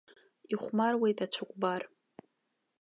[0.53, 1.81] Ихәмаруеит ацәыкәбар.